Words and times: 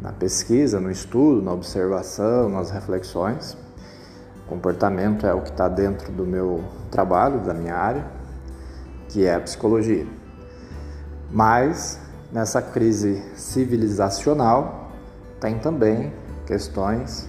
Na 0.00 0.12
pesquisa, 0.12 0.80
no 0.80 0.90
estudo, 0.90 1.42
na 1.42 1.52
observação, 1.52 2.48
nas 2.48 2.70
reflexões. 2.70 3.56
Comportamento 4.46 5.26
é 5.26 5.34
o 5.34 5.42
que 5.42 5.50
está 5.50 5.68
dentro 5.68 6.10
do 6.12 6.26
meu 6.26 6.64
trabalho, 6.90 7.40
da 7.40 7.54
minha 7.54 7.76
área, 7.76 8.04
que 9.08 9.24
é 9.24 9.34
a 9.34 9.40
psicologia. 9.40 10.06
Mas 11.30 12.00
nessa 12.32 12.60
crise 12.60 13.22
civilizacional 13.36 14.90
tem 15.40 15.58
também 15.58 16.12
questões 16.46 17.28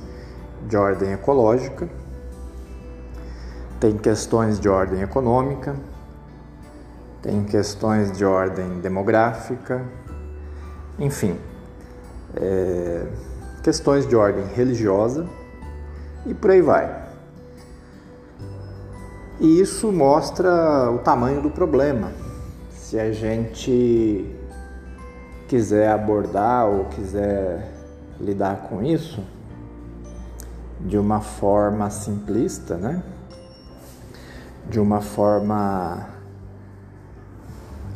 de 0.67 0.75
ordem 0.75 1.13
ecológica, 1.13 1.87
tem 3.79 3.97
questões 3.97 4.59
de 4.59 4.69
ordem 4.69 5.01
econômica, 5.01 5.75
tem 7.21 7.43
questões 7.43 8.11
de 8.11 8.25
ordem 8.25 8.79
demográfica, 8.79 9.83
enfim, 10.97 11.37
é, 12.35 13.05
questões 13.63 14.07
de 14.07 14.15
ordem 14.15 14.45
religiosa 14.53 15.27
e 16.25 16.33
por 16.33 16.51
aí 16.51 16.61
vai. 16.61 17.01
E 19.39 19.59
isso 19.59 19.91
mostra 19.91 20.91
o 20.91 20.99
tamanho 20.99 21.41
do 21.41 21.49
problema. 21.49 22.11
Se 22.69 22.99
a 22.99 23.11
gente 23.11 24.35
quiser 25.47 25.89
abordar 25.89 26.67
ou 26.67 26.85
quiser 26.85 27.67
lidar 28.19 28.67
com 28.69 28.83
isso 28.83 29.23
de 30.79 30.97
uma 30.97 31.21
forma 31.21 31.89
simplista, 31.89 32.77
né? 32.77 33.03
De 34.69 34.79
uma 34.79 35.01
forma 35.01 36.07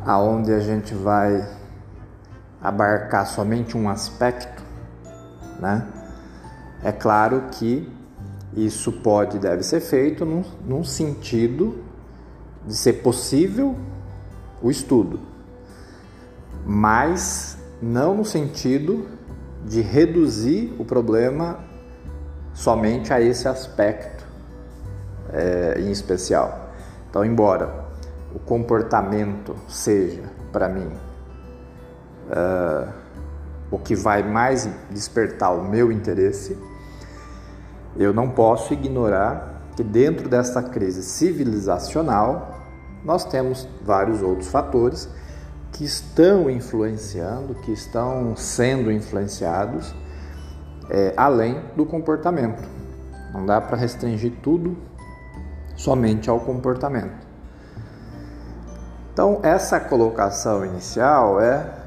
aonde 0.05 0.51
a 0.51 0.59
gente 0.59 0.93
vai 0.93 1.47
abarcar 2.61 3.25
somente 3.27 3.77
um 3.77 3.89
aspecto, 3.89 4.63
né? 5.59 5.87
É 6.83 6.91
claro 6.91 7.43
que 7.51 7.91
isso 8.55 8.91
pode 8.91 9.37
e 9.37 9.39
deve 9.39 9.63
ser 9.63 9.81
feito 9.81 10.25
num, 10.25 10.43
num 10.65 10.83
sentido 10.83 11.83
de 12.65 12.75
ser 12.75 12.93
possível 12.93 13.75
o 14.61 14.71
estudo, 14.71 15.19
mas 16.65 17.57
não 17.81 18.15
no 18.15 18.25
sentido 18.25 19.07
de 19.65 19.81
reduzir 19.81 20.73
o 20.79 20.85
problema 20.85 21.59
somente 22.53 23.11
a 23.11 23.19
esse 23.19 23.47
aspecto 23.47 24.25
é, 25.31 25.79
em 25.79 25.91
especial. 25.91 26.69
Então, 27.09 27.25
embora 27.25 27.85
o 28.33 28.39
comportamento 28.39 29.55
seja, 29.67 30.23
para 30.51 30.69
mim, 30.69 30.89
uh, 32.29 32.91
o 33.71 33.79
que 33.79 33.95
vai 33.95 34.23
mais 34.23 34.69
despertar 34.89 35.53
o 35.53 35.63
meu 35.63 35.91
interesse, 35.91 36.57
eu 37.97 38.13
não 38.13 38.29
posso 38.29 38.73
ignorar 38.73 39.61
que 39.75 39.83
dentro 39.83 40.29
dessa 40.29 40.61
crise 40.61 41.03
civilizacional 41.03 42.59
nós 43.03 43.25
temos 43.25 43.67
vários 43.83 44.21
outros 44.21 44.49
fatores 44.49 45.09
que 45.71 45.83
estão 45.83 46.49
influenciando, 46.49 47.53
que 47.55 47.71
estão 47.71 48.35
sendo 48.35 48.91
influenciados 48.91 49.93
é, 50.89 51.13
além 51.17 51.61
do 51.75 51.85
comportamento. 51.85 52.63
Não 53.33 53.45
dá 53.45 53.59
para 53.59 53.75
restringir 53.75 54.33
tudo 54.41 54.77
somente 55.75 56.29
ao 56.29 56.39
comportamento. 56.39 57.25
Então, 59.11 59.39
essa 59.43 59.79
colocação 59.79 60.65
inicial 60.65 61.39
é 61.41 61.84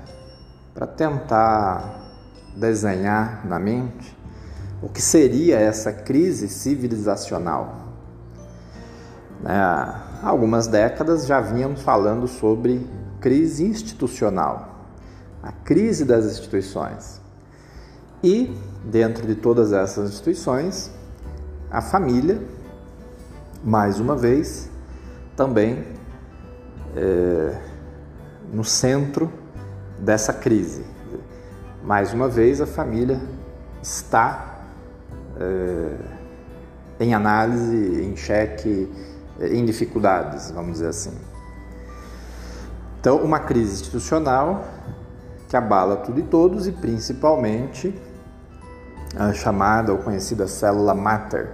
para 0.79 0.87
tentar 0.87 2.05
desenhar 2.55 3.45
na 3.45 3.59
mente 3.59 4.17
o 4.81 4.89
que 4.89 5.03
seria 5.03 5.59
essa 5.59 5.93
crise 5.93 6.47
civilizacional. 6.49 7.89
Né, 9.43 9.59
há 9.59 10.21
algumas 10.23 10.69
décadas 10.69 11.27
já 11.27 11.41
vínhamos 11.41 11.83
falando 11.83 12.29
sobre 12.29 12.87
crise 13.21 13.65
institucional, 13.65 14.87
a 15.43 15.51
crise 15.51 16.05
das 16.05 16.25
instituições. 16.27 17.21
E, 18.23 18.57
dentro 18.85 19.27
de 19.27 19.35
todas 19.35 19.73
essas 19.73 20.11
instituições, 20.11 20.93
a 21.73 21.83
família, 21.83 22.41
mais 23.65 23.99
uma 23.99 24.15
vez, 24.15 24.71
também 25.35 25.85
é, 26.95 27.61
no 28.53 28.63
centro 28.63 29.29
dessa 29.99 30.33
crise. 30.33 30.85
Mais 31.83 32.13
uma 32.13 32.29
vez, 32.29 32.61
a 32.61 32.67
família 32.67 33.21
está 33.83 34.63
é, 35.41 35.97
em 37.01 37.15
análise, 37.15 38.03
em 38.03 38.17
xeque, 38.17 38.93
eh, 39.41 39.55
em 39.55 39.65
dificuldades, 39.65 40.51
vamos 40.51 40.73
dizer 40.73 40.89
assim. 40.89 41.13
Então, 43.01 43.19
uma 43.19 43.39
crise 43.39 43.75
institucional 43.75 44.65
que 45.49 45.57
abala 45.57 45.97
tudo 45.97 46.21
e 46.21 46.25
todos 46.25 46.67
e 46.67 46.73
principalmente 46.73 47.95
a 49.17 49.33
chamada 49.33 49.93
ou 49.93 49.99
conhecida 49.99 50.47
célula 50.47 50.95
mater 50.95 51.49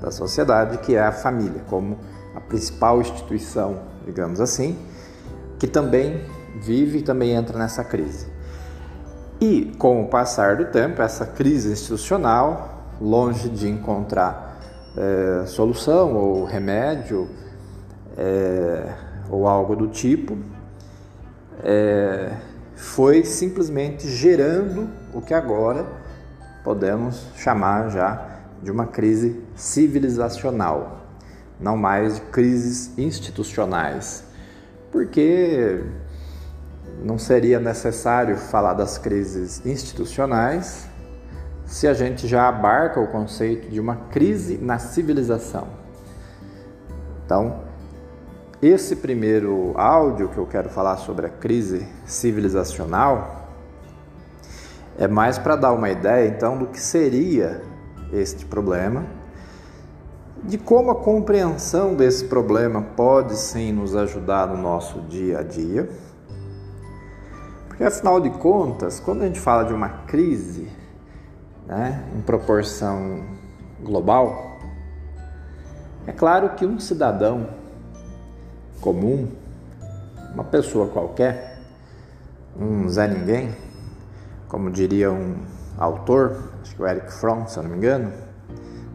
da 0.00 0.10
sociedade, 0.10 0.78
que 0.78 0.94
é 0.94 1.02
a 1.02 1.12
família, 1.12 1.62
como 1.68 1.98
a 2.34 2.40
principal 2.40 3.00
instituição, 3.00 3.80
digamos 4.06 4.40
assim, 4.40 4.78
que 5.58 5.66
também 5.66 6.24
vive 6.60 7.02
também 7.02 7.32
entra 7.32 7.58
nessa 7.58 7.84
crise. 7.84 8.26
E 9.40 9.72
com 9.78 10.02
o 10.02 10.08
passar 10.08 10.56
do 10.56 10.66
tempo, 10.66 11.02
essa 11.02 11.26
crise 11.26 11.72
institucional, 11.72 12.92
longe 13.00 13.48
de 13.48 13.68
encontrar 13.68 14.58
é, 14.96 15.46
solução 15.46 16.14
ou 16.14 16.44
remédio 16.44 17.28
é, 18.16 18.94
ou 19.28 19.48
algo 19.48 19.74
do 19.74 19.88
tipo, 19.88 20.38
é, 21.62 22.32
foi 22.74 23.24
simplesmente 23.24 24.08
gerando 24.08 24.88
o 25.12 25.20
que 25.20 25.34
agora 25.34 25.84
podemos 26.62 27.26
chamar 27.36 27.90
já 27.90 28.34
de 28.62 28.70
uma 28.70 28.86
crise 28.86 29.42
civilizacional, 29.54 31.04
não 31.60 31.76
mais 31.76 32.16
de 32.16 32.20
crises 32.22 32.96
institucionais, 32.96 34.24
porque 34.90 35.84
não 37.02 37.18
seria 37.18 37.58
necessário 37.58 38.36
falar 38.36 38.74
das 38.74 38.98
crises 38.98 39.64
institucionais 39.64 40.86
se 41.64 41.88
a 41.88 41.94
gente 41.94 42.28
já 42.28 42.48
abarca 42.48 43.00
o 43.00 43.06
conceito 43.06 43.68
de 43.68 43.80
uma 43.80 43.96
crise 43.96 44.58
na 44.58 44.78
civilização. 44.78 45.66
Então, 47.24 47.60
esse 48.60 48.96
primeiro 48.96 49.72
áudio 49.76 50.28
que 50.28 50.38
eu 50.38 50.46
quero 50.46 50.68
falar 50.68 50.96
sobre 50.98 51.26
a 51.26 51.28
crise 51.28 51.86
civilizacional 52.06 53.48
é 54.98 55.08
mais 55.08 55.38
para 55.38 55.56
dar 55.56 55.72
uma 55.72 55.90
ideia 55.90 56.28
então 56.28 56.56
do 56.56 56.66
que 56.66 56.80
seria 56.80 57.62
este 58.12 58.44
problema, 58.46 59.04
de 60.42 60.58
como 60.58 60.90
a 60.90 60.94
compreensão 60.94 61.94
desse 61.94 62.26
problema 62.26 62.82
pode 62.82 63.36
sim 63.36 63.72
nos 63.72 63.96
ajudar 63.96 64.46
no 64.46 64.56
nosso 64.56 65.00
dia 65.00 65.40
a 65.40 65.42
dia 65.42 65.88
porque 67.74 67.82
afinal 67.82 68.20
de 68.20 68.30
contas, 68.30 69.00
quando 69.00 69.22
a 69.22 69.26
gente 69.26 69.40
fala 69.40 69.64
de 69.64 69.74
uma 69.74 69.88
crise, 69.88 70.68
né, 71.66 72.04
em 72.16 72.20
proporção 72.20 73.24
global, 73.82 74.60
é 76.06 76.12
claro 76.12 76.50
que 76.50 76.64
um 76.64 76.78
cidadão 76.78 77.48
comum, 78.80 79.28
uma 80.32 80.44
pessoa 80.44 80.86
qualquer, 80.86 81.58
um 82.56 82.88
Zé 82.88 83.08
Ninguém, 83.08 83.52
como 84.46 84.70
diria 84.70 85.10
um 85.10 85.34
autor, 85.76 86.52
acho 86.62 86.76
que 86.76 86.82
o 86.82 86.86
Eric 86.86 87.12
Fromm, 87.12 87.44
se 87.48 87.56
eu 87.56 87.64
não 87.64 87.70
me 87.70 87.76
engano, 87.76 88.12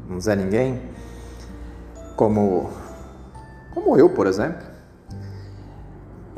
um 0.10 0.22
Zé 0.22 0.38
Ninguém, 0.38 0.82
como, 2.16 2.70
como 3.74 3.98
eu, 3.98 4.10
por 4.10 4.26
exemplo, 4.26 4.66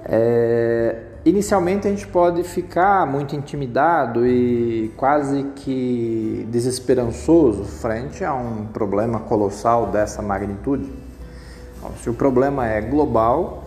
é, 0.05 1.10
inicialmente 1.25 1.87
a 1.87 1.91
gente 1.91 2.07
pode 2.07 2.43
ficar 2.43 3.05
muito 3.05 3.35
intimidado 3.35 4.25
e 4.25 4.91
quase 4.97 5.43
que 5.55 6.47
desesperançoso 6.49 7.63
frente 7.63 8.23
a 8.23 8.33
um 8.33 8.65
problema 8.65 9.19
colossal 9.19 9.87
dessa 9.87 10.21
magnitude. 10.21 10.91
se 12.01 12.09
o 12.09 12.13
problema 12.13 12.67
é 12.67 12.81
global, 12.81 13.65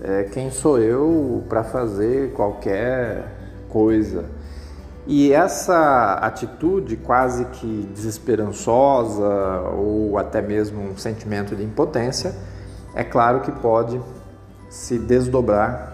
é, 0.00 0.24
quem 0.24 0.50
sou 0.50 0.78
eu 0.78 1.42
para 1.48 1.64
fazer 1.64 2.32
qualquer 2.32 3.24
coisa? 3.68 4.24
E 5.06 5.32
essa 5.32 6.14
atitude 6.14 6.96
quase 6.96 7.44
que 7.46 7.88
desesperançosa 7.94 9.60
ou 9.76 10.16
até 10.16 10.40
mesmo 10.40 10.80
um 10.80 10.96
sentimento 10.96 11.54
de 11.54 11.62
impotência, 11.62 12.34
é 12.94 13.04
claro 13.04 13.40
que 13.40 13.52
pode 13.52 14.00
se 14.70 14.98
desdobrar 14.98 15.93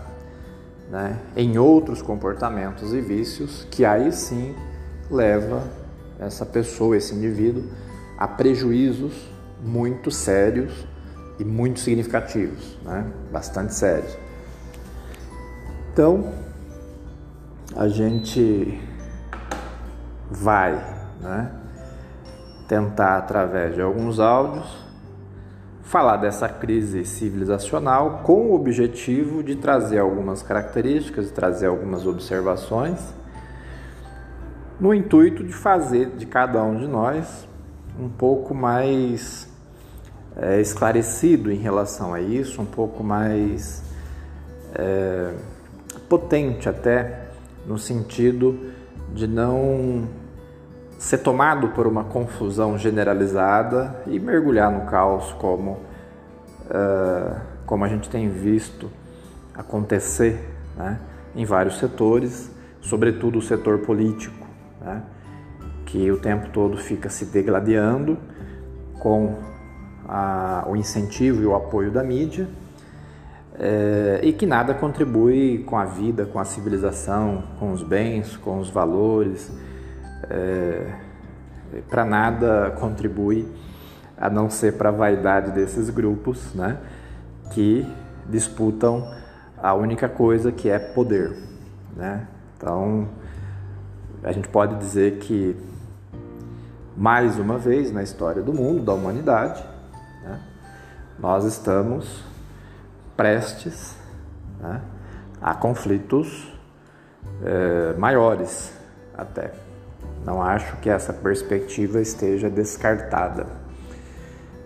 né, 0.90 1.18
em 1.36 1.56
outros 1.56 2.02
comportamentos 2.02 2.92
e 2.92 3.00
vícios 3.00 3.66
que 3.70 3.84
aí 3.84 4.12
sim 4.12 4.54
leva 5.10 5.62
essa 6.18 6.44
pessoa, 6.44 6.96
esse 6.96 7.14
indivíduo, 7.14 7.64
a 8.18 8.28
prejuízos 8.28 9.30
muito 9.62 10.10
sérios 10.10 10.86
e 11.38 11.44
muito 11.44 11.80
significativos, 11.80 12.78
né? 12.82 13.06
bastante 13.32 13.74
sérios. 13.74 14.16
Então, 15.92 16.32
a 17.74 17.88
gente 17.88 18.80
vai 20.30 20.74
né, 21.20 21.50
tentar, 22.68 23.16
através 23.16 23.74
de 23.74 23.80
alguns 23.80 24.20
áudios, 24.20 24.89
falar 25.90 26.18
dessa 26.18 26.48
crise 26.48 27.04
civilizacional 27.04 28.20
com 28.22 28.46
o 28.46 28.54
objetivo 28.54 29.42
de 29.42 29.56
trazer 29.56 29.98
algumas 29.98 30.40
características, 30.40 31.26
de 31.26 31.32
trazer 31.32 31.66
algumas 31.66 32.06
observações, 32.06 33.12
no 34.78 34.94
intuito 34.94 35.42
de 35.42 35.52
fazer 35.52 36.10
de 36.10 36.26
cada 36.26 36.62
um 36.62 36.78
de 36.78 36.86
nós 36.86 37.44
um 37.98 38.08
pouco 38.08 38.54
mais 38.54 39.52
é, 40.36 40.60
esclarecido 40.60 41.50
em 41.50 41.56
relação 41.56 42.14
a 42.14 42.20
isso, 42.20 42.62
um 42.62 42.66
pouco 42.66 43.02
mais 43.02 43.82
é, 44.76 45.34
potente 46.08 46.68
até 46.68 47.30
no 47.66 47.76
sentido 47.76 48.70
de 49.12 49.26
não 49.26 50.08
ser 51.00 51.16
tomado 51.16 51.68
por 51.68 51.86
uma 51.86 52.04
confusão 52.04 52.76
generalizada 52.76 54.02
e 54.06 54.20
mergulhar 54.20 54.70
no 54.70 54.82
caos 54.82 55.32
como, 55.32 55.78
uh, 56.66 57.40
como 57.64 57.86
a 57.86 57.88
gente 57.88 58.10
tem 58.10 58.28
visto 58.28 58.90
acontecer 59.54 60.46
né, 60.76 61.00
em 61.34 61.46
vários 61.46 61.78
setores, 61.78 62.50
sobretudo 62.82 63.38
o 63.38 63.42
setor 63.42 63.78
político, 63.78 64.46
né, 64.78 65.02
que 65.86 66.10
o 66.10 66.18
tempo 66.18 66.50
todo 66.50 66.76
fica 66.76 67.08
se 67.08 67.24
degladiando 67.24 68.18
com 68.98 69.36
a, 70.06 70.66
o 70.68 70.76
incentivo 70.76 71.42
e 71.42 71.46
o 71.46 71.54
apoio 71.54 71.90
da 71.90 72.04
mídia 72.04 72.46
é, 73.58 74.20
e 74.22 74.34
que 74.34 74.44
nada 74.44 74.74
contribui 74.74 75.64
com 75.64 75.78
a 75.78 75.86
vida, 75.86 76.26
com 76.26 76.38
a 76.38 76.44
civilização, 76.44 77.42
com 77.58 77.72
os 77.72 77.82
bens, 77.82 78.36
com 78.36 78.58
os 78.58 78.68
valores 78.68 79.50
é, 80.28 80.92
para 81.88 82.04
nada 82.04 82.70
contribui 82.78 83.48
a 84.16 84.28
não 84.28 84.50
ser 84.50 84.76
para 84.76 84.90
a 84.90 84.92
vaidade 84.92 85.50
desses 85.52 85.88
grupos, 85.88 86.52
né, 86.54 86.76
que 87.52 87.86
disputam 88.28 89.10
a 89.56 89.72
única 89.74 90.08
coisa 90.08 90.52
que 90.52 90.68
é 90.68 90.78
poder, 90.78 91.34
né? 91.96 92.26
Então, 92.56 93.08
a 94.22 94.32
gente 94.32 94.48
pode 94.48 94.76
dizer 94.76 95.18
que 95.18 95.56
mais 96.96 97.38
uma 97.38 97.56
vez 97.56 97.90
na 97.90 98.02
história 98.02 98.42
do 98.42 98.52
mundo, 98.52 98.84
da 98.84 98.92
humanidade, 98.92 99.64
né, 100.22 100.40
nós 101.18 101.44
estamos 101.44 102.22
prestes 103.16 103.96
né, 104.60 104.82
a 105.40 105.54
conflitos 105.54 106.52
é, 107.42 107.94
maiores 107.98 108.72
até. 109.16 109.69
Não 110.24 110.42
acho 110.42 110.76
que 110.78 110.90
essa 110.90 111.12
perspectiva 111.12 112.00
esteja 112.00 112.50
descartada. 112.50 113.46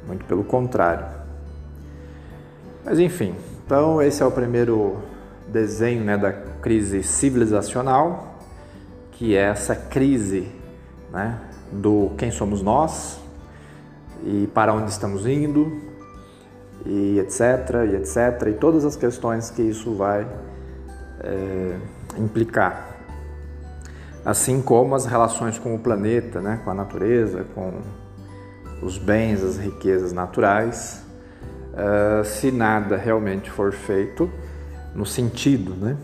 Muito 0.06 0.24
pelo 0.24 0.44
contrário. 0.44 1.06
Mas 2.84 2.98
enfim, 2.98 3.34
então 3.64 4.02
esse 4.02 4.22
é 4.22 4.26
o 4.26 4.30
primeiro 4.30 4.98
desenho 5.48 6.04
né, 6.04 6.18
da 6.18 6.32
crise 6.32 7.02
civilizacional, 7.02 8.38
que 9.12 9.36
é 9.36 9.42
essa 9.42 9.74
crise 9.74 10.50
né, 11.12 11.38
do 11.72 12.10
quem 12.18 12.30
somos 12.30 12.60
nós 12.60 13.20
e 14.22 14.46
para 14.52 14.72
onde 14.72 14.90
estamos 14.90 15.26
indo, 15.26 15.80
e 16.84 17.18
etc, 17.18 17.40
e 17.90 17.96
etc, 17.96 18.48
e 18.48 18.52
todas 18.52 18.84
as 18.84 18.96
questões 18.96 19.50
que 19.50 19.62
isso 19.62 19.94
vai 19.94 20.26
é, 21.20 21.76
implicar 22.18 22.93
assim 24.24 24.62
como 24.62 24.94
as 24.94 25.04
relações 25.04 25.58
com 25.58 25.74
o 25.74 25.78
planeta, 25.78 26.40
né, 26.40 26.60
com 26.64 26.70
a 26.70 26.74
natureza, 26.74 27.44
com 27.54 27.72
os 28.82 28.96
bens, 28.96 29.42
as 29.42 29.58
riquezas 29.58 30.12
naturais, 30.12 31.04
uh, 31.72 32.24
se 32.24 32.50
nada 32.50 32.96
realmente 32.96 33.50
for 33.50 33.72
feito 33.72 34.30
no 34.94 35.04
sentido 35.04 35.74
né, 35.74 35.96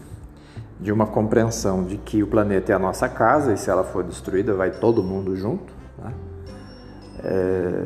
de 0.79 0.93
uma 0.93 1.07
compreensão 1.07 1.85
de 1.85 1.97
que 1.97 2.23
o 2.23 2.27
planeta 2.27 2.73
é 2.73 2.75
a 2.75 2.79
nossa 2.79 3.09
casa 3.09 3.53
e 3.53 3.57
se 3.57 3.71
ela 3.71 3.85
for 3.85 4.05
destruída 4.05 4.55
vai 4.55 4.71
todo 4.71 5.03
mundo 5.03 5.37
junto. 5.37 5.73
Né? 5.99 6.13
É, 7.23 7.85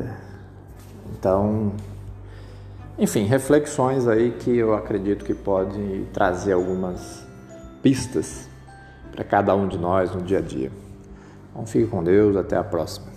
então, 1.13 1.73
enfim, 2.97 3.25
reflexões 3.25 4.07
aí 4.07 4.31
que 4.31 4.55
eu 4.55 4.73
acredito 4.73 5.25
que 5.25 5.33
podem 5.33 6.07
trazer 6.13 6.53
algumas 6.53 7.25
pistas 7.81 8.47
para 9.15 9.23
cada 9.23 9.55
um 9.55 9.67
de 9.67 9.77
nós 9.77 10.13
no 10.13 10.21
dia 10.21 10.39
a 10.39 10.41
dia. 10.41 10.71
Então 11.49 11.65
fique 11.65 11.87
com 11.87 12.03
Deus, 12.03 12.35
até 12.35 12.57
a 12.57 12.63
próxima. 12.63 13.14